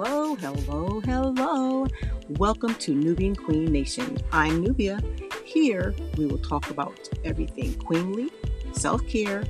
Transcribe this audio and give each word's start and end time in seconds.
Hello, 0.00 0.36
hello, 0.36 1.00
hello. 1.00 1.86
Welcome 2.28 2.76
to 2.76 2.94
Nubian 2.94 3.34
Queen 3.34 3.64
Nation. 3.64 4.16
I'm 4.30 4.62
Nubia. 4.62 5.00
Here 5.44 5.92
we 6.16 6.26
will 6.26 6.38
talk 6.38 6.70
about 6.70 7.08
everything 7.24 7.74
queenly, 7.74 8.30
self 8.70 9.04
care, 9.08 9.42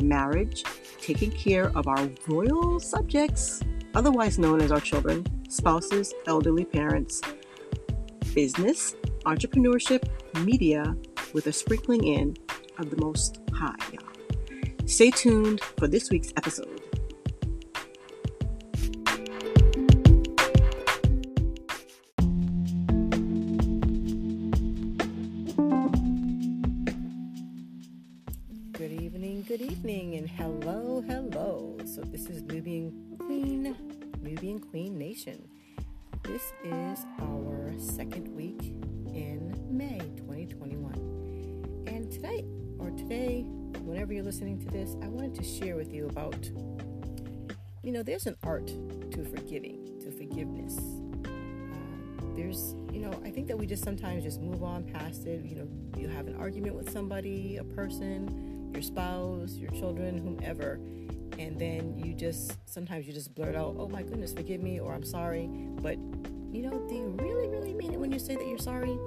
marriage, 0.00 0.62
taking 1.00 1.32
care 1.32 1.76
of 1.76 1.88
our 1.88 2.08
royal 2.28 2.78
subjects, 2.78 3.62
otherwise 3.96 4.38
known 4.38 4.60
as 4.60 4.70
our 4.70 4.78
children, 4.78 5.26
spouses, 5.48 6.14
elderly 6.28 6.64
parents, 6.64 7.20
business, 8.32 8.94
entrepreneurship, 9.24 10.08
media, 10.44 10.96
with 11.32 11.48
a 11.48 11.52
sprinkling 11.52 12.04
in 12.04 12.36
of 12.78 12.90
the 12.90 13.04
most 13.04 13.40
high. 13.52 13.74
Stay 14.84 15.10
tuned 15.10 15.60
for 15.76 15.88
this 15.88 16.10
week's 16.10 16.32
episode. 16.36 16.75
Hello, 30.26 31.02
hello. 31.06 31.76
So, 31.84 32.02
this 32.02 32.26
is 32.26 32.42
Nubian 32.42 33.16
Queen, 33.18 33.76
Nubian 34.20 34.58
Queen 34.58 34.98
Nation. 34.98 35.48
This 36.22 36.52
is 36.64 37.06
our 37.20 37.72
second 37.78 38.28
week 38.34 38.74
in 39.14 39.54
May 39.70 39.98
2021. 40.16 41.84
And 41.86 42.10
tonight, 42.10 42.44
or 42.78 42.90
today, 42.90 43.42
whenever 43.82 44.12
you're 44.12 44.24
listening 44.24 44.58
to 44.60 44.66
this, 44.66 44.96
I 45.02 45.08
wanted 45.08 45.34
to 45.36 45.44
share 45.44 45.76
with 45.76 45.92
you 45.92 46.08
about 46.08 46.50
you 47.82 47.92
know, 47.92 48.02
there's 48.02 48.26
an 48.26 48.34
art 48.42 48.66
to 49.12 49.24
forgiving, 49.24 50.00
to 50.00 50.10
forgiveness. 50.10 50.76
Uh, 51.24 52.26
there's, 52.34 52.74
you 52.92 52.98
know, 52.98 53.12
I 53.24 53.30
think 53.30 53.46
that 53.46 53.56
we 53.56 53.64
just 53.64 53.84
sometimes 53.84 54.24
just 54.24 54.40
move 54.40 54.64
on 54.64 54.82
past 54.82 55.24
it. 55.24 55.44
You 55.44 55.54
know, 55.54 55.68
you 55.96 56.08
have 56.08 56.26
an 56.26 56.34
argument 56.34 56.74
with 56.74 56.90
somebody, 56.90 57.58
a 57.58 57.64
person, 57.64 58.55
your 58.76 58.82
spouse, 58.82 59.54
your 59.54 59.70
children, 59.70 60.18
whomever, 60.18 60.74
and 61.38 61.58
then 61.58 61.96
you 61.96 62.12
just 62.12 62.58
sometimes 62.68 63.06
you 63.06 63.12
just 63.12 63.34
blurt 63.34 63.56
out, 63.56 63.74
"Oh 63.78 63.88
my 63.88 64.02
goodness, 64.02 64.34
forgive 64.34 64.62
me," 64.62 64.78
or 64.78 64.92
"I'm 64.92 65.02
sorry," 65.02 65.48
but 65.80 65.96
you 66.52 66.62
know, 66.62 66.86
do 66.86 66.94
you 66.94 67.08
really, 67.18 67.48
really 67.48 67.72
mean 67.72 67.94
it 67.94 67.98
when 67.98 68.12
you 68.12 68.18
say 68.18 68.36
that 68.36 68.46
you're 68.46 68.58
sorry? 68.58 68.98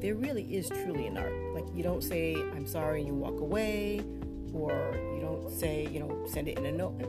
There 0.00 0.14
really 0.14 0.44
is 0.54 0.68
truly 0.68 1.06
an 1.06 1.16
art. 1.16 1.32
Like 1.54 1.64
you 1.74 1.82
don't 1.82 2.02
say 2.02 2.34
"I'm 2.34 2.66
sorry" 2.66 3.00
and 3.00 3.08
you 3.08 3.14
walk 3.14 3.40
away, 3.40 4.02
or 4.52 4.70
you 5.14 5.20
don't 5.20 5.50
say, 5.50 5.88
you 5.90 6.00
know, 6.00 6.26
send 6.26 6.48
it 6.48 6.58
in 6.58 6.66
a 6.66 6.72
note. 6.72 7.00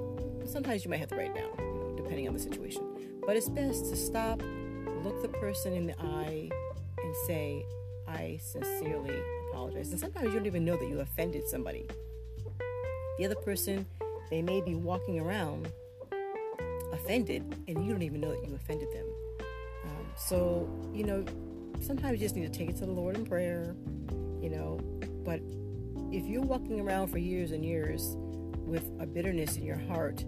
Sometimes 0.45 0.85
you 0.85 0.89
might 0.89 0.99
have 0.99 1.09
to 1.09 1.15
write 1.15 1.35
down, 1.35 1.51
you 1.59 1.73
know, 1.73 1.93
depending 1.97 2.27
on 2.27 2.33
the 2.33 2.39
situation. 2.39 2.83
But 3.25 3.35
it's 3.35 3.49
best 3.49 3.85
to 3.91 3.97
stop, 3.97 4.41
look 5.03 5.21
the 5.21 5.29
person 5.29 5.73
in 5.73 5.87
the 5.87 5.99
eye, 5.99 6.49
and 7.03 7.15
say, 7.27 7.65
"I 8.07 8.39
sincerely 8.41 9.19
apologize." 9.51 9.91
And 9.91 9.99
sometimes 9.99 10.27
you 10.27 10.33
don't 10.33 10.47
even 10.47 10.65
know 10.65 10.77
that 10.77 10.87
you 10.87 10.99
offended 10.99 11.47
somebody. 11.47 11.85
The 13.17 13.25
other 13.25 13.35
person, 13.35 13.85
they 14.29 14.41
may 14.41 14.61
be 14.61 14.75
walking 14.75 15.19
around 15.19 15.71
offended, 16.93 17.43
and 17.67 17.85
you 17.85 17.91
don't 17.91 18.01
even 18.01 18.21
know 18.21 18.31
that 18.31 18.47
you 18.47 18.55
offended 18.55 18.87
them. 18.91 19.05
Um, 19.85 20.05
so, 20.15 20.69
you 20.93 21.03
know, 21.03 21.25
sometimes 21.81 22.13
you 22.13 22.25
just 22.25 22.35
need 22.35 22.51
to 22.51 22.57
take 22.57 22.69
it 22.69 22.77
to 22.77 22.85
the 22.85 22.91
Lord 22.91 23.15
in 23.15 23.25
prayer, 23.25 23.75
you 24.41 24.49
know. 24.49 24.79
But 25.23 25.41
if 26.11 26.25
you're 26.25 26.41
walking 26.41 26.79
around 26.79 27.07
for 27.07 27.17
years 27.17 27.51
and 27.51 27.63
years 27.65 28.15
with 28.57 28.89
a 28.99 29.05
bitterness 29.05 29.57
in 29.57 29.65
your 29.65 29.77
heart, 29.77 30.25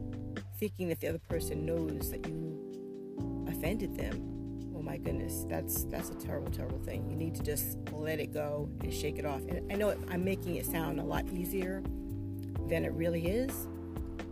thinking 0.60 0.88
that 0.90 1.00
the 1.00 1.08
other 1.08 1.22
person 1.30 1.66
knows 1.66 2.12
that 2.12 2.28
you 2.28 3.46
offended 3.48 3.96
them, 3.96 4.33
oh 4.76 4.82
my 4.82 4.98
goodness, 4.98 5.46
that's 5.50 5.84
that's 5.86 6.10
a 6.10 6.16
terrible, 6.16 6.52
terrible 6.52 6.80
thing. 6.80 7.10
You 7.10 7.16
need 7.16 7.36
to 7.36 7.44
just 7.44 7.78
let 7.92 8.20
it 8.20 8.34
go 8.34 8.70
and 8.82 8.94
shake 8.94 9.20
it 9.20 9.26
off. 9.26 9.42
And 9.48 9.72
I 9.72 9.76
know 9.76 9.96
I'm 10.10 10.24
making 10.24 10.56
it 10.56 10.66
sound 10.66 11.00
a 11.00 11.04
lot 11.04 11.26
easier 11.28 11.84
than 12.68 12.86
it 12.86 12.94
really 12.94 13.28
is, 13.28 13.68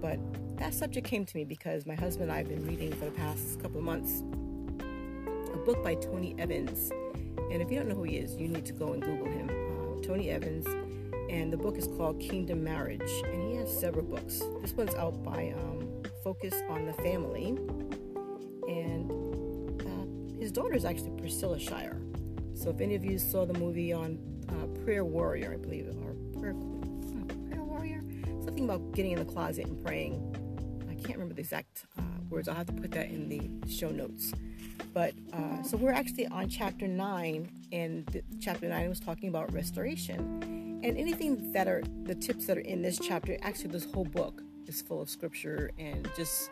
but 0.01 0.19
that 0.57 0.73
subject 0.73 1.07
came 1.07 1.25
to 1.25 1.37
me 1.37 1.43
because 1.43 1.85
my 1.85 1.95
husband 1.95 2.29
and 2.29 2.31
I 2.31 2.37
have 2.37 2.47
been 2.47 2.65
reading 2.65 2.91
for 2.93 3.05
the 3.05 3.11
past 3.11 3.59
couple 3.61 3.79
of 3.79 3.83
months 3.83 4.23
a 5.53 5.57
book 5.57 5.83
by 5.83 5.95
Tony 5.95 6.35
Evans. 6.37 6.91
And 7.51 7.61
if 7.61 7.69
you 7.69 7.77
don't 7.77 7.89
know 7.89 7.95
who 7.95 8.03
he 8.03 8.17
is, 8.17 8.35
you 8.37 8.47
need 8.47 8.65
to 8.65 8.73
go 8.73 8.93
and 8.93 9.01
Google 9.01 9.27
him. 9.27 9.49
Uh, 9.49 10.01
Tony 10.01 10.29
Evans. 10.29 10.65
And 11.29 11.51
the 11.51 11.57
book 11.57 11.77
is 11.77 11.87
called 11.87 12.19
Kingdom 12.19 12.63
Marriage. 12.63 13.11
And 13.25 13.51
he 13.51 13.55
has 13.57 13.75
several 13.77 14.05
books. 14.05 14.41
This 14.61 14.73
one's 14.73 14.95
out 14.95 15.23
by 15.23 15.53
um, 15.57 16.03
Focus 16.23 16.53
on 16.69 16.85
the 16.85 16.93
Family. 16.93 17.57
His 20.51 20.57
daughter 20.57 20.75
is 20.75 20.83
actually 20.83 21.11
Priscilla 21.11 21.57
Shirer. 21.57 22.01
So 22.55 22.71
if 22.71 22.81
any 22.81 22.93
of 22.95 23.05
you 23.05 23.17
saw 23.17 23.45
the 23.45 23.57
movie 23.57 23.93
on 23.93 24.19
uh, 24.49 24.83
Prayer 24.83 25.05
Warrior, 25.05 25.53
I 25.53 25.55
believe, 25.55 25.87
or 25.87 26.13
Prayer, 26.37 26.53
Prayer 27.47 27.63
Warrior, 27.63 28.01
something 28.43 28.65
about 28.65 28.91
getting 28.91 29.13
in 29.13 29.19
the 29.19 29.23
closet 29.23 29.67
and 29.67 29.81
praying. 29.81 30.19
I 30.89 30.95
can't 30.95 31.13
remember 31.13 31.35
the 31.35 31.39
exact 31.39 31.85
uh, 31.97 32.01
words. 32.29 32.49
I'll 32.49 32.55
have 32.55 32.67
to 32.67 32.73
put 32.73 32.91
that 32.91 33.07
in 33.07 33.29
the 33.29 33.49
show 33.71 33.91
notes. 33.91 34.33
But 34.93 35.13
uh, 35.31 35.63
so 35.63 35.77
we're 35.77 35.93
actually 35.93 36.27
on 36.27 36.49
chapter 36.49 36.85
nine, 36.85 37.49
and 37.71 38.05
the, 38.07 38.21
chapter 38.41 38.67
nine 38.67 38.89
was 38.89 38.99
talking 38.99 39.29
about 39.29 39.53
restoration. 39.53 40.81
And 40.83 40.97
anything 40.97 41.53
that 41.53 41.69
are 41.69 41.81
the 42.03 42.15
tips 42.15 42.47
that 42.47 42.57
are 42.57 42.59
in 42.59 42.81
this 42.81 42.99
chapter, 42.99 43.37
actually, 43.41 43.69
this 43.69 43.89
whole 43.89 44.03
book 44.03 44.43
is 44.67 44.81
full 44.81 45.01
of 45.01 45.09
scripture 45.09 45.71
and 45.79 46.11
just 46.17 46.49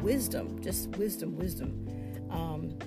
wisdom, 0.00 0.58
just 0.62 0.88
wisdom, 0.96 1.36
wisdom, 1.36 1.86
um, 2.30 2.78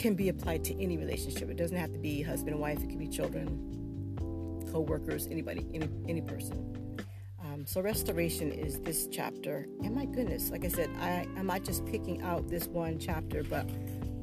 can 0.00 0.14
be 0.14 0.30
applied 0.30 0.64
to 0.64 0.82
any 0.82 0.96
relationship. 0.96 1.50
It 1.50 1.58
doesn't 1.58 1.76
have 1.76 1.92
to 1.92 1.98
be 1.98 2.22
husband 2.22 2.52
and 2.52 2.60
wife, 2.60 2.82
it 2.82 2.88
can 2.88 2.98
be 2.98 3.06
children, 3.06 4.66
co 4.72 4.80
workers, 4.80 5.28
anybody, 5.30 5.66
any, 5.74 5.88
any 6.08 6.22
person. 6.22 6.96
Um, 7.44 7.66
so 7.66 7.82
restoration 7.82 8.50
is 8.50 8.80
this 8.80 9.08
chapter. 9.08 9.66
And 9.84 9.94
my 9.94 10.06
goodness, 10.06 10.50
like 10.50 10.64
I 10.64 10.68
said, 10.68 10.88
I, 11.00 11.26
I'm 11.36 11.46
not 11.46 11.64
just 11.64 11.84
picking 11.84 12.22
out 12.22 12.48
this 12.48 12.66
one 12.66 12.98
chapter, 12.98 13.42
but 13.44 13.64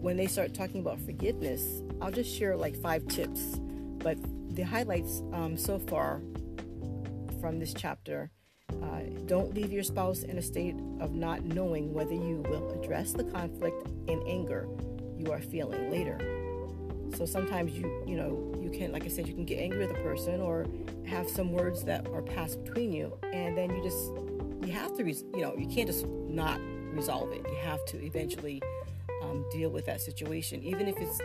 when 0.02 0.18
they 0.18 0.26
start 0.26 0.56
talking 0.56 0.82
about 0.82 1.00
forgiveness, 1.00 1.84
I'll 2.02 2.12
just 2.12 2.36
share 2.36 2.58
like 2.58 2.76
five 2.76 3.08
tips. 3.08 3.60
But 4.00 4.18
the 4.56 4.64
highlights 4.64 5.22
um, 5.32 5.56
so 5.58 5.78
far 5.78 6.22
from 7.40 7.60
this 7.60 7.74
chapter 7.76 8.32
uh, 8.82 9.02
don't 9.28 9.54
leave 9.54 9.72
your 9.72 9.84
spouse 9.84 10.24
in 10.24 10.40
a 10.40 10.42
state 10.42 10.76
of 11.00 11.14
not 11.14 11.44
knowing 11.44 11.94
whether 11.94 12.14
you 12.14 12.44
will 12.50 12.82
address 12.82 13.14
the 13.14 13.26
conflict 13.26 13.88
in 14.08 14.24
anger 14.28 14.68
you 15.18 15.32
are 15.32 15.42
feeling 15.42 15.90
later. 15.92 16.20
So 17.16 17.26
sometimes 17.26 17.78
you, 17.78 18.04
you 18.06 18.16
know, 18.16 18.54
you 18.62 18.70
can, 18.70 18.92
like 18.92 19.06
I 19.06 19.08
said, 19.08 19.28
you 19.28 19.34
can 19.34 19.46
get 19.46 19.60
angry 19.60 19.80
with 19.80 19.92
a 19.92 20.02
person 20.02 20.42
or 20.42 20.66
have 21.06 21.30
some 21.30 21.52
words 21.52 21.84
that 21.86 22.08
are 22.10 22.22
passed 22.22 22.64
between 22.64 22.92
you, 22.92 23.18
and 23.34 23.58
then 23.58 23.70
you 23.74 23.82
just, 23.82 24.12
you 24.66 24.74
have 24.74 24.96
to, 24.98 25.04
res- 25.04 25.24
you 25.34 25.42
know, 25.42 25.56
you 25.58 25.68
can't 25.68 25.88
just 25.88 26.06
not 26.06 26.60
resolve 26.92 27.32
it. 27.32 27.46
You 27.48 27.58
have 27.64 27.84
to 27.86 28.06
eventually 28.06 28.62
um, 29.24 29.46
deal 29.52 29.70
with 29.70 29.86
that 29.86 30.02
situation, 30.02 30.62
even 30.64 30.88
if 30.88 30.98
it's 30.98 31.20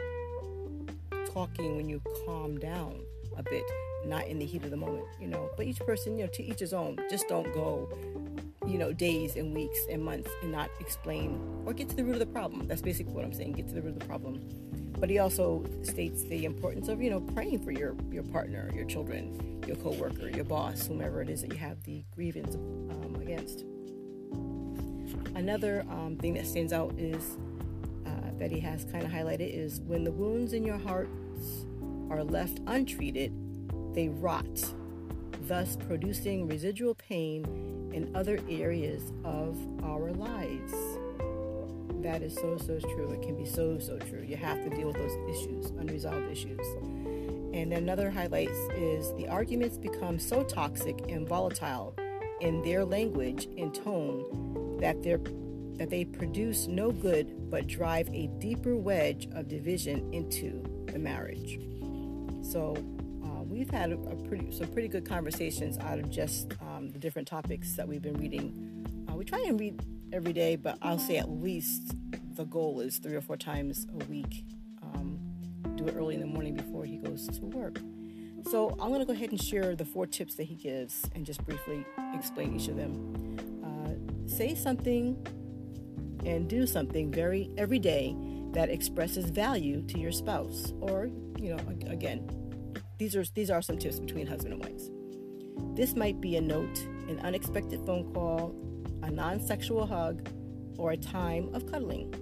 talking 1.32 1.76
when 1.76 1.88
you 1.88 2.00
calm 2.26 2.58
down 2.58 3.00
a 3.36 3.42
bit, 3.42 3.64
not 4.04 4.26
in 4.26 4.38
the 4.38 4.44
heat 4.44 4.62
of 4.64 4.70
the 4.70 4.76
moment, 4.76 5.04
you 5.20 5.26
know. 5.26 5.50
But 5.56 5.66
each 5.66 5.78
person, 5.80 6.16
you 6.16 6.24
know, 6.24 6.30
to 6.32 6.42
each 6.42 6.60
his 6.60 6.72
own. 6.72 6.98
Just 7.10 7.28
don't 7.28 7.52
go, 7.54 7.88
you 8.66 8.78
know, 8.78 8.92
days 8.92 9.36
and 9.36 9.54
weeks 9.54 9.78
and 9.90 10.04
months 10.04 10.30
and 10.42 10.52
not 10.52 10.70
explain 10.80 11.40
or 11.66 11.72
get 11.72 11.88
to 11.90 11.96
the 11.96 12.04
root 12.04 12.14
of 12.14 12.18
the 12.20 12.26
problem. 12.26 12.66
That's 12.66 12.82
basically 12.82 13.12
what 13.12 13.24
I'm 13.24 13.32
saying. 13.32 13.52
Get 13.52 13.68
to 13.68 13.74
the 13.74 13.82
root 13.82 13.94
of 13.94 13.98
the 14.00 14.06
problem. 14.06 14.40
But 14.98 15.10
he 15.10 15.18
also 15.18 15.64
states 15.82 16.22
the 16.24 16.44
importance 16.44 16.88
of, 16.88 17.02
you 17.02 17.10
know, 17.10 17.20
praying 17.20 17.64
for 17.64 17.72
your 17.72 17.96
your 18.10 18.22
partner, 18.22 18.70
your 18.74 18.84
children, 18.84 19.62
your 19.66 19.76
coworker, 19.76 20.28
your 20.28 20.44
boss, 20.44 20.86
whomever 20.86 21.20
it 21.22 21.28
is 21.28 21.42
that 21.42 21.52
you 21.52 21.58
have 21.58 21.82
the 21.82 22.04
grievance 22.14 22.54
um, 22.54 23.16
against. 23.20 23.64
Another 25.34 25.84
um, 25.90 26.16
thing 26.16 26.34
that 26.34 26.46
stands 26.46 26.72
out 26.72 26.94
is 26.98 27.36
that 28.42 28.50
he 28.50 28.58
has 28.58 28.84
kind 28.86 29.04
of 29.04 29.10
highlighted 29.12 29.54
is 29.54 29.80
when 29.82 30.02
the 30.02 30.10
wounds 30.10 30.52
in 30.52 30.64
your 30.64 30.76
hearts 30.78 31.64
are 32.10 32.24
left 32.24 32.58
untreated, 32.66 33.32
they 33.94 34.08
rot, 34.08 34.74
thus 35.48 35.76
producing 35.76 36.46
residual 36.46 36.94
pain 36.94 37.90
in 37.92 38.14
other 38.14 38.38
areas 38.48 39.12
of 39.24 39.56
our 39.84 40.12
lives. 40.12 40.72
That 42.02 42.22
is 42.22 42.34
so, 42.34 42.58
so 42.58 42.78
true. 42.78 43.10
It 43.12 43.22
can 43.22 43.36
be 43.36 43.44
so, 43.44 43.78
so 43.78 43.98
true. 43.98 44.22
You 44.22 44.36
have 44.36 44.62
to 44.64 44.70
deal 44.70 44.88
with 44.88 44.96
those 44.96 45.16
issues, 45.30 45.70
unresolved 45.70 46.30
issues. 46.30 46.66
And 47.54 47.72
another 47.72 48.10
highlight 48.10 48.50
is 48.76 49.12
the 49.14 49.28
arguments 49.28 49.78
become 49.78 50.18
so 50.18 50.42
toxic 50.42 50.98
and 51.08 51.28
volatile 51.28 51.94
in 52.40 52.62
their 52.62 52.84
language 52.84 53.48
and 53.56 53.74
tone 53.74 54.78
that 54.80 55.02
they're 55.02 55.20
that 55.78 55.88
they 55.88 56.04
produce 56.04 56.66
no 56.66 56.92
good 56.92 57.50
but 57.50 57.66
drive 57.66 58.08
a 58.12 58.26
deeper 58.38 58.76
wedge 58.76 59.26
of 59.34 59.48
division 59.48 60.12
into 60.12 60.62
the 60.92 60.98
marriage. 60.98 61.58
So 62.42 62.76
we've 63.62 63.70
had 63.70 63.92
a, 63.92 63.94
a, 63.94 64.16
pretty 64.26 64.50
some 64.50 64.66
pretty 64.72 64.88
good 64.88 65.08
conversations 65.08 65.78
out 65.78 65.96
of 66.00 66.10
just 66.10 66.52
um, 66.62 66.90
the 66.90 66.98
different 66.98 67.28
topics 67.28 67.74
that 67.74 67.86
we've 67.86 68.02
been 68.02 68.16
reading. 68.16 69.06
Uh, 69.08 69.14
we 69.14 69.24
try 69.24 69.38
and 69.46 69.60
read 69.60 69.80
every 70.12 70.32
day, 70.32 70.56
but 70.56 70.76
I'll 70.82 70.98
say 70.98 71.18
at 71.18 71.30
least 71.30 71.94
the 72.34 72.44
goal 72.44 72.80
is 72.80 72.98
three 72.98 73.14
or 73.14 73.20
four 73.20 73.36
times 73.36 73.86
a 73.94 74.04
week. 74.06 74.44
Um, 74.82 75.16
do 75.76 75.86
it 75.86 75.94
early 75.96 76.16
in 76.16 76.20
the 76.20 76.26
morning 76.26 76.54
before 76.54 76.84
he 76.84 76.96
goes 76.96 77.28
to 77.38 77.44
work. 77.44 77.78
So 78.50 78.70
I'm 78.80 78.88
going 78.88 78.98
to 78.98 79.06
go 79.06 79.12
ahead 79.12 79.30
and 79.30 79.40
share 79.40 79.76
the 79.76 79.84
four 79.84 80.08
tips 80.08 80.34
that 80.34 80.44
he 80.44 80.56
gives 80.56 81.08
and 81.14 81.24
just 81.24 81.44
briefly 81.46 81.86
explain 82.14 82.56
each 82.56 82.66
of 82.66 82.74
them. 82.74 83.36
Uh, 83.62 84.28
say 84.28 84.56
something 84.56 85.24
and 86.26 86.48
do 86.48 86.66
something 86.66 87.12
very 87.12 87.48
every 87.56 87.78
day 87.78 88.16
that 88.54 88.70
expresses 88.70 89.26
value 89.26 89.82
to 89.82 90.00
your 90.00 90.10
spouse 90.10 90.72
or 90.80 91.08
you 91.38 91.54
know 91.54 91.58
again 91.86 92.41
these 93.02 93.16
are 93.16 93.24
these 93.34 93.50
are 93.50 93.60
some 93.60 93.76
tips 93.76 93.98
between 93.98 94.28
husband 94.28 94.54
and 94.54 94.64
wives. 94.64 94.88
This 95.74 95.96
might 95.96 96.20
be 96.20 96.36
a 96.36 96.40
note 96.40 96.86
an 97.08 97.18
unexpected 97.24 97.84
phone 97.84 98.12
call 98.14 98.54
a 99.02 99.10
non-sexual 99.10 99.86
hug 99.86 100.28
or 100.78 100.92
a 100.92 100.96
time 100.96 101.52
of 101.52 101.66
cuddling. 101.66 102.14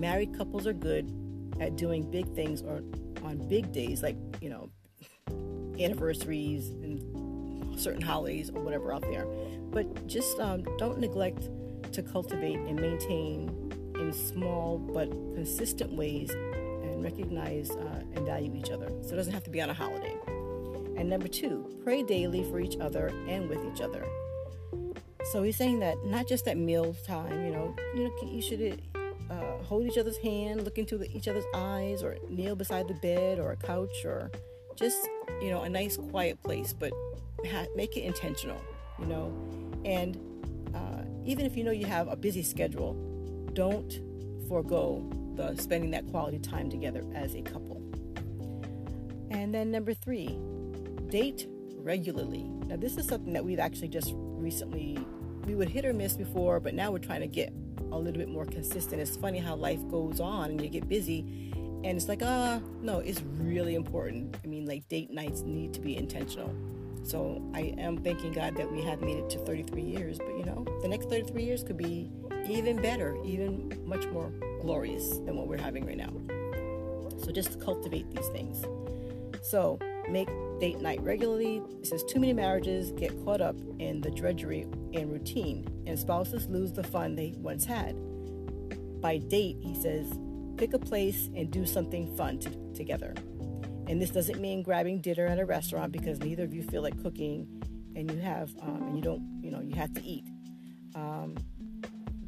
Married 0.00 0.34
couples 0.34 0.66
are 0.66 0.72
good 0.72 1.12
at 1.60 1.76
doing 1.76 2.10
big 2.10 2.34
things 2.34 2.62
or 2.62 2.80
on 3.22 3.36
big 3.48 3.70
days 3.70 4.02
like 4.02 4.16
you 4.40 4.48
know 4.48 4.70
anniversaries 5.78 6.70
and 6.70 7.78
certain 7.78 8.00
holidays 8.00 8.50
or 8.54 8.62
whatever 8.62 8.94
out 8.94 9.02
there. 9.02 9.26
But 9.70 10.06
just 10.06 10.40
um, 10.40 10.64
don't 10.78 10.98
neglect 10.98 11.50
to 11.92 12.02
cultivate 12.02 12.56
and 12.56 12.80
maintain 12.80 13.70
in 13.96 14.10
small 14.14 14.78
but 14.78 15.10
consistent 15.10 15.92
ways 15.92 16.30
and 17.00 17.04
recognize 17.12 17.70
uh, 17.70 18.02
and 18.14 18.26
value 18.26 18.54
each 18.54 18.70
other. 18.70 18.88
So 19.02 19.14
it 19.14 19.16
doesn't 19.16 19.32
have 19.32 19.44
to 19.44 19.50
be 19.50 19.60
on 19.60 19.70
a 19.70 19.74
holiday. 19.74 20.16
And 20.96 21.08
number 21.08 21.28
two, 21.28 21.80
pray 21.82 22.02
daily 22.02 22.44
for 22.44 22.60
each 22.60 22.76
other 22.78 23.08
and 23.26 23.48
with 23.48 23.64
each 23.72 23.80
other. 23.80 24.04
So 25.32 25.42
he's 25.42 25.56
saying 25.56 25.80
that 25.80 26.04
not 26.04 26.26
just 26.26 26.46
at 26.48 26.56
meal 26.56 26.94
time, 27.06 27.44
you 27.44 27.52
know, 27.52 27.74
you 27.94 28.04
know, 28.04 28.30
you 28.30 28.42
should 28.42 28.82
uh, 29.30 29.62
hold 29.62 29.86
each 29.86 29.96
other's 29.96 30.18
hand, 30.18 30.64
look 30.64 30.76
into 30.76 31.02
each 31.04 31.28
other's 31.28 31.44
eyes, 31.54 32.02
or 32.02 32.16
kneel 32.28 32.56
beside 32.56 32.88
the 32.88 32.94
bed 32.94 33.38
or 33.38 33.52
a 33.52 33.56
couch, 33.56 34.04
or 34.04 34.30
just 34.76 35.08
you 35.40 35.50
know 35.50 35.62
a 35.62 35.68
nice 35.68 35.96
quiet 35.96 36.42
place, 36.42 36.72
but 36.72 36.92
ha- 37.46 37.66
make 37.76 37.96
it 37.96 38.02
intentional, 38.02 38.60
you 38.98 39.06
know, 39.06 39.32
and 39.84 40.18
uh, 40.74 41.02
even 41.24 41.46
if 41.46 41.56
you 41.56 41.64
know 41.64 41.70
you 41.70 41.86
have 41.86 42.08
a 42.08 42.16
busy 42.16 42.42
schedule, 42.42 42.94
don't 43.52 44.00
forego 44.48 45.08
the 45.40 45.60
spending 45.60 45.90
that 45.92 46.06
quality 46.08 46.38
time 46.38 46.68
together 46.68 47.04
as 47.14 47.34
a 47.34 47.42
couple. 47.42 47.82
And 49.30 49.54
then 49.54 49.70
number 49.70 49.94
three, 49.94 50.38
date 51.08 51.46
regularly. 51.76 52.44
Now 52.66 52.76
this 52.76 52.96
is 52.96 53.06
something 53.06 53.32
that 53.32 53.44
we've 53.44 53.58
actually 53.58 53.88
just 53.88 54.12
recently 54.16 54.98
we 55.46 55.54
would 55.54 55.70
hit 55.70 55.86
or 55.86 55.94
miss 55.94 56.16
before, 56.16 56.60
but 56.60 56.74
now 56.74 56.90
we're 56.90 56.98
trying 56.98 57.22
to 57.22 57.26
get 57.26 57.52
a 57.90 57.98
little 57.98 58.18
bit 58.18 58.28
more 58.28 58.44
consistent. 58.44 59.00
It's 59.00 59.16
funny 59.16 59.38
how 59.38 59.56
life 59.56 59.80
goes 59.88 60.20
on 60.20 60.50
and 60.50 60.60
you 60.62 60.68
get 60.68 60.88
busy 60.88 61.20
and 61.82 61.96
it's 61.96 62.08
like, 62.08 62.20
ah, 62.22 62.56
uh, 62.56 62.60
no, 62.82 62.98
it's 62.98 63.22
really 63.38 63.74
important. 63.74 64.36
I 64.44 64.46
mean, 64.46 64.66
like 64.66 64.86
date 64.88 65.10
nights 65.10 65.40
need 65.40 65.72
to 65.74 65.80
be 65.80 65.96
intentional. 65.96 66.54
So 67.02 67.42
I 67.54 67.74
am 67.78 67.96
thanking 67.96 68.32
God 68.32 68.54
that 68.56 68.70
we 68.70 68.82
have 68.82 69.00
made 69.00 69.16
it 69.16 69.30
to 69.30 69.38
33 69.38 69.80
years, 69.80 70.18
but 70.18 70.36
you 70.36 70.44
know, 70.44 70.66
the 70.82 70.88
next 70.88 71.08
33 71.08 71.42
years 71.42 71.62
could 71.62 71.78
be 71.78 72.10
even 72.46 72.76
better, 72.82 73.16
even 73.24 73.82
much 73.86 74.06
more 74.08 74.30
glorious 74.60 75.18
than 75.18 75.36
what 75.36 75.48
we're 75.48 75.58
having 75.58 75.86
right 75.86 75.96
now. 75.96 76.12
So 77.22 77.32
just 77.32 77.60
cultivate 77.60 78.10
these 78.10 78.28
things. 78.28 78.64
So 79.42 79.78
make 80.08 80.28
date 80.58 80.80
night 80.80 81.00
regularly. 81.02 81.62
It 81.80 81.86
says 81.86 82.04
too 82.04 82.20
many 82.20 82.32
marriages 82.32 82.92
get 82.92 83.12
caught 83.24 83.40
up 83.40 83.56
in 83.78 84.00
the 84.00 84.10
drudgery 84.10 84.62
and 84.94 85.10
routine, 85.12 85.66
and 85.86 85.98
spouses 85.98 86.46
lose 86.48 86.72
the 86.72 86.82
fun 86.82 87.14
they 87.14 87.34
once 87.38 87.64
had. 87.64 87.96
By 89.00 89.18
date, 89.18 89.56
he 89.60 89.74
says, 89.74 90.12
pick 90.56 90.74
a 90.74 90.78
place 90.78 91.30
and 91.34 91.50
do 91.50 91.64
something 91.64 92.14
fun 92.16 92.38
to, 92.40 92.50
together. 92.74 93.14
And 93.86 94.00
this 94.00 94.10
doesn't 94.10 94.40
mean 94.40 94.62
grabbing 94.62 95.00
dinner 95.00 95.26
at 95.26 95.38
a 95.38 95.44
restaurant 95.46 95.90
because 95.90 96.20
neither 96.20 96.44
of 96.44 96.52
you 96.54 96.62
feel 96.62 96.82
like 96.82 97.02
cooking 97.02 97.48
and 97.96 98.10
you 98.10 98.18
have 98.18 98.54
um, 98.62 98.82
and 98.82 98.96
you 98.96 99.02
don't 99.02 99.40
you 99.42 99.50
know 99.50 99.60
you 99.60 99.74
have 99.74 99.92
to 99.94 100.02
eat. 100.02 100.24
Um, 100.94 101.36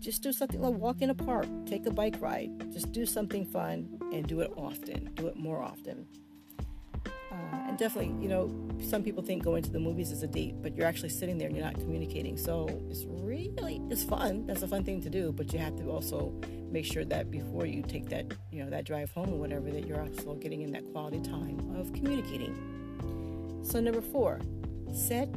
just 0.03 0.21
do 0.21 0.33
something 0.33 0.61
like 0.61 0.75
walk 0.75 1.01
in 1.01 1.11
a 1.11 1.15
park, 1.15 1.47
take 1.65 1.87
a 1.87 1.91
bike 1.91 2.17
ride, 2.21 2.51
just 2.73 2.91
do 2.91 3.07
something 3.07 3.47
fun 3.47 4.01
and 4.13 4.27
do 4.27 4.41
it 4.41 4.53
often. 4.57 5.11
Do 5.15 5.29
it 5.29 5.37
more 5.37 5.63
often. 5.63 6.07
Uh, 7.07 7.69
and 7.69 7.79
definitely, 7.79 8.13
you 8.21 8.29
know, 8.29 8.53
some 8.83 9.05
people 9.05 9.23
think 9.23 9.45
going 9.45 9.63
to 9.63 9.71
the 9.71 9.79
movies 9.79 10.11
is 10.11 10.25
a 10.25 10.27
date, 10.27 10.57
but 10.61 10.77
you're 10.77 10.87
actually 10.87 11.09
sitting 11.09 11.39
there 11.39 11.47
and 11.47 11.57
you're 11.57 11.65
not 11.65 11.77
communicating. 11.77 12.37
So 12.37 12.67
it's 12.91 13.05
really 13.07 13.81
it's 13.91 14.03
fun. 14.03 14.45
That's 14.45 14.63
a 14.63 14.69
fun 14.69 14.83
thing 14.83 15.01
to 15.03 15.09
do, 15.09 15.31
but 15.33 15.53
you 15.53 15.61
have 15.61 15.77
to 15.77 15.89
also 15.89 16.35
make 16.71 16.85
sure 16.85 17.05
that 17.05 17.31
before 17.31 17.65
you 17.65 17.83
take 17.83 18.09
that, 18.09 18.27
you 18.51 18.65
know, 18.65 18.71
that 18.71 18.85
drive 18.85 19.13
home 19.13 19.33
or 19.33 19.39
whatever, 19.39 19.71
that 19.71 19.87
you're 19.87 20.01
also 20.01 20.35
getting 20.35 20.63
in 20.63 20.73
that 20.73 20.85
quality 20.93 21.21
time 21.21 21.77
of 21.77 21.93
communicating. 21.93 23.61
So 23.63 23.79
number 23.79 24.03
four, 24.03 24.41
set 24.93 25.31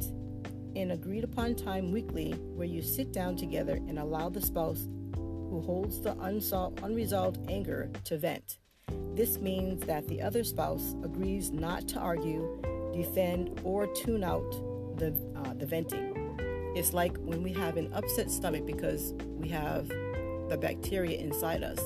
an 0.76 0.90
agreed 0.90 1.24
upon 1.24 1.54
time 1.54 1.90
weekly 1.90 2.32
where 2.54 2.66
you 2.66 2.82
sit 2.82 3.12
down 3.12 3.34
together 3.36 3.76
and 3.88 3.98
allow 3.98 4.28
the 4.28 4.40
spouse 4.40 4.88
who 5.14 5.62
holds 5.64 6.00
the 6.00 6.12
unsolved, 6.20 6.82
unresolved 6.82 7.38
anger 7.50 7.90
to 8.04 8.18
vent. 8.18 8.58
This 9.14 9.38
means 9.38 9.84
that 9.86 10.06
the 10.06 10.20
other 10.20 10.44
spouse 10.44 10.94
agrees 11.02 11.50
not 11.50 11.88
to 11.88 11.98
argue, 11.98 12.60
defend, 12.92 13.58
or 13.64 13.86
tune 13.86 14.22
out 14.22 14.50
the, 14.98 15.14
uh, 15.36 15.54
the 15.54 15.64
venting. 15.64 16.12
It's 16.76 16.92
like 16.92 17.16
when 17.18 17.42
we 17.42 17.52
have 17.54 17.78
an 17.78 17.90
upset 17.94 18.30
stomach 18.30 18.66
because 18.66 19.14
we 19.24 19.48
have 19.48 19.88
the 19.88 20.58
bacteria 20.60 21.18
inside 21.18 21.62
us, 21.62 21.80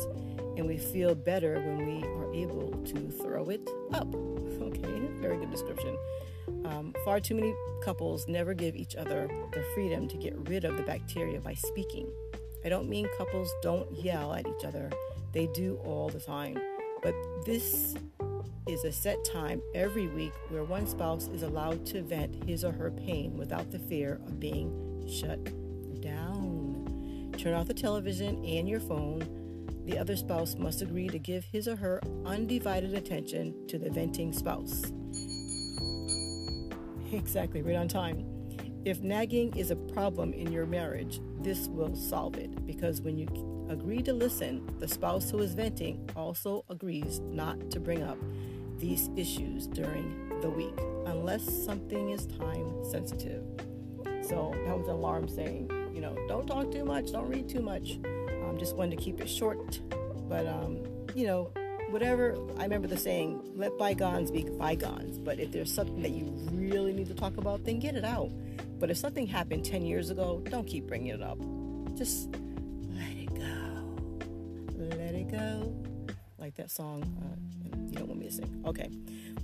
and 0.57 0.67
we 0.67 0.77
feel 0.77 1.15
better 1.15 1.55
when 1.55 1.87
we 1.87 2.05
are 2.05 2.35
able 2.35 2.73
to 2.87 3.11
throw 3.23 3.49
it 3.51 3.69
up. 3.93 4.09
Okay, 4.61 5.01
very 5.21 5.39
good 5.39 5.51
description. 5.51 5.97
Um, 6.65 6.95
far 7.05 7.21
too 7.21 7.35
many 7.35 7.55
couples 7.83 8.29
never 8.29 8.55
give 8.55 8.77
each 8.77 8.97
other 8.97 9.29
the 9.53 9.65
freedom 9.75 10.09
to 10.09 10.17
get 10.17 10.37
rid 10.49 10.65
of 10.65 10.77
the 10.77 10.83
bacteria 10.83 11.41
by 11.41 11.55
speaking. 11.55 12.11
I 12.65 12.69
don't 12.69 12.89
mean 12.89 13.09
couples 13.17 13.51
don't 13.63 13.91
yell 13.93 14.35
at 14.35 14.47
each 14.47 14.65
other, 14.65 14.91
they 15.33 15.47
do 15.49 15.81
all 15.85 16.09
the 16.09 16.21
time. 16.21 16.59
But 17.03 17.15
this 17.47 17.95
is 18.67 18.85
a 18.85 18.93
set 18.93 19.25
time 19.25 19.63
every 19.75 20.07
week 20.09 20.33
where 20.49 20.65
one 20.65 20.87
spouse 20.87 21.29
is 21.29 21.43
allowed 21.43 21.87
to 21.87 22.03
vent 22.03 22.45
his 22.45 22.65
or 22.65 22.73
her 22.73 22.91
pain 22.91 23.37
without 23.37 23.71
the 23.71 23.79
fear 23.79 24.21
of 24.27 24.39
being 24.39 25.05
shut 25.09 25.43
down. 26.01 27.33
Turn 27.39 27.55
off 27.55 27.67
the 27.67 27.75
television 27.75 28.45
and 28.45 28.69
your 28.69 28.81
phone. 28.81 29.27
The 29.87 29.99
other 29.99 30.15
spouse 30.15 30.57
must 30.57 30.83
agree 30.83 31.09
to 31.09 31.19
give 31.19 31.45
his 31.45 31.67
or 31.67 31.77
her 31.77 32.01
undivided 32.27 32.95
attention 32.95 33.67
to 33.69 33.79
the 33.79 33.91
venting 33.91 34.33
spouse. 34.33 34.93
Exactly, 37.13 37.63
right 37.63 37.77
on 37.77 37.89
time. 37.89 38.25
If 38.85 39.01
nagging 39.03 39.57
is 39.57 39.71
a 39.71 39.77
problem 39.77 40.33
in 40.33 40.51
your 40.51 40.65
marriage, 40.65 41.21
this 41.41 41.69
will 41.69 41.95
solve 41.95 42.37
it 42.37 42.65
because 42.67 43.03
when 43.03 43.19
you 43.19 43.27
agree 43.69 44.03
to 44.03 44.13
listen, 44.13 44.67
the 44.79 44.89
spouse 44.89 45.31
who 45.31 45.39
is 45.41 45.53
venting 45.55 46.09
also 46.17 46.65
agrees 46.71 47.21
not 47.21 47.71
to 47.73 47.81
bring 47.81 48.03
up 48.03 48.17
these 48.79 49.11
issues 49.17 49.67
during 49.67 50.41
the 50.41 50.49
week 50.49 50.75
unless 51.07 51.43
something 51.65 52.11
is 52.11 52.27
time 52.27 52.73
sensitive. 52.85 53.45
So 54.23 54.55
that 54.67 54.79
was 54.79 54.89
an 54.89 54.95
alarm 54.95 55.29
saying, 55.29 55.71
you 55.95 56.01
know, 56.01 56.17
don't 56.29 56.47
talk 56.47 56.71
too 56.73 56.85
much, 56.85 57.13
don't 57.13 57.29
read 57.29 57.49
too 57.49 57.61
much. 57.61 57.99
Um, 58.45 58.57
just 58.59 58.77
wanted 58.77 58.97
to 58.97 59.05
keep 59.05 59.21
it 59.21 59.29
short, 59.29 59.81
but 60.29 60.47
um, 60.47 60.83
you 61.15 61.27
know, 61.27 61.51
whatever. 61.91 62.37
I 62.59 62.63
remember 62.63 62.89
the 62.89 62.97
saying, 62.97 63.41
"Let 63.57 63.77
bygones 63.79 64.31
be 64.31 64.45
bygones." 64.45 65.19
But 65.19 65.39
if 65.39 65.53
there's 65.53 65.73
something 65.73 66.03
that 66.03 66.13
you 66.13 66.25
really 66.53 66.93
need 66.93 67.09
to 67.09 67.15
talk 67.15 67.37
about, 67.37 67.65
then 67.65 67.79
get 67.79 67.95
it 67.95 68.05
out. 68.05 68.31
But 68.79 68.91
if 68.91 68.97
something 68.97 69.27
happened 69.27 69.65
ten 69.65 69.85
years 69.85 70.11
ago, 70.11 70.43
don't 70.49 70.67
keep 70.67 70.87
bringing 70.87 71.09
it 71.09 71.23
up. 71.23 71.39
Just 71.97 72.29
let 72.95 73.11
it 73.11 73.35
go. 73.35 74.27
Let 74.79 75.15
it 75.15 75.31
go. 75.31 75.75
Like 76.39 76.55
that 76.57 76.71
song. 76.71 77.03
Uh, 77.23 77.77
you 77.91 77.99
don't 77.99 78.09
want 78.09 78.21
me 78.21 78.27
to 78.27 78.33
sing. 78.33 78.63
Okay. 78.65 78.89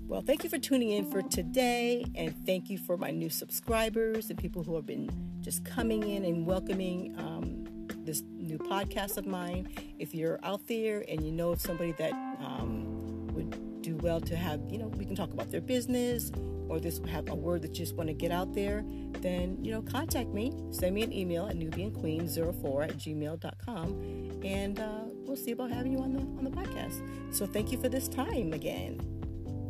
Well, 0.07 0.23
thank 0.23 0.45
you 0.45 0.51
for 0.51 0.59
tuning 0.59 0.91
in 0.91 1.11
for 1.11 1.21
today, 1.21 2.05
and 2.15 2.35
thank 2.47 2.71
you 2.71 2.79
for 2.79 2.97
my 2.97 3.11
new 3.11 3.29
subscribers 3.29 4.31
and 4.31 4.39
people 4.39 4.63
who 4.63 4.77
have 4.77 4.87
been 4.87 5.11
just 5.41 5.65
coming 5.65 6.09
in 6.09 6.25
and 6.25 6.47
welcoming 6.47 7.15
um, 7.19 7.65
this 8.05 8.23
new 8.37 8.57
podcast 8.57 9.17
of 9.17 9.27
mine. 9.27 9.69
If 9.99 10.15
you're 10.15 10.39
out 10.45 10.67
there 10.69 11.05
and 11.09 11.25
you 11.25 11.33
know 11.33 11.51
of 11.51 11.61
somebody 11.61 11.93
that 11.93 12.13
um, 12.41 13.27
would 13.29 13.83
do 13.83 13.97
well 13.97 14.21
to 14.21 14.37
have, 14.37 14.61
you 14.71 14.79
know, 14.79 14.89
we 14.89 15.05
can 15.05 15.15
talk 15.15 15.33
about 15.33 15.51
their 15.51 15.61
business 15.61 16.33
or 16.69 16.81
this 16.81 17.01
have 17.09 17.29
a 17.29 17.35
word 17.35 17.63
that 17.63 17.69
you 17.69 17.85
just 17.85 17.95
want 17.95 18.09
to 18.09 18.15
get 18.15 18.33
out 18.33 18.53
there, 18.55 18.85
then, 19.21 19.57
you 19.63 19.71
know, 19.71 19.83
contact 19.83 20.31
me. 20.31 20.53
Send 20.71 20.95
me 20.95 21.03
an 21.03 21.13
email 21.13 21.47
at 21.47 21.57
nubianqueen04 21.57 22.85
at 22.85 22.97
gmail.com 22.97 24.41
and 24.45 24.81
uh, 24.81 25.05
we'll 25.25 25.37
see 25.37 25.53
about 25.53 25.71
having 25.71 25.93
you 25.93 25.99
on 25.99 26.13
the, 26.13 26.21
on 26.21 26.45
the 26.45 26.51
podcast. 26.51 27.03
So 27.35 27.47
thank 27.47 27.71
you 27.71 27.81
for 27.81 27.89
this 27.89 28.09
time 28.09 28.53
again. 28.53 29.01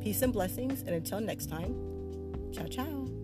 Peace 0.02 0.22
and 0.22 0.32
blessings. 0.32 0.82
And 0.82 0.90
until 0.90 1.20
next 1.20 1.46
time, 1.46 1.74
ciao, 2.52 2.66
ciao. 2.66 3.15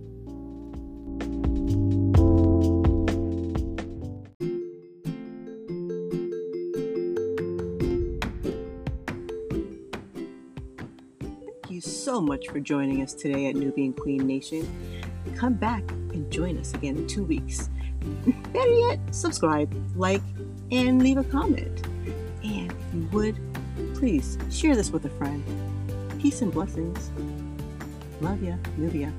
Much 12.32 12.48
for 12.48 12.60
joining 12.60 13.02
us 13.02 13.12
today 13.12 13.48
at 13.48 13.56
Nubian 13.56 13.92
Queen 13.92 14.26
Nation. 14.26 14.66
Come 15.36 15.52
back 15.52 15.82
and 16.14 16.32
join 16.32 16.56
us 16.56 16.72
again 16.72 16.96
in 16.96 17.06
two 17.06 17.24
weeks. 17.24 17.68
Better 18.54 18.72
yet, 18.72 18.98
subscribe, 19.10 19.70
like, 19.96 20.22
and 20.70 21.02
leave 21.02 21.18
a 21.18 21.24
comment. 21.24 21.86
And 22.42 22.72
if 22.72 22.94
you 22.94 23.06
would, 23.12 23.38
please 23.94 24.38
share 24.50 24.74
this 24.74 24.90
with 24.90 25.04
a 25.04 25.10
friend. 25.10 25.44
Peace 26.22 26.40
and 26.40 26.50
blessings. 26.50 27.10
Love 28.22 28.42
ya, 28.42 28.56
Nubia. 28.78 29.12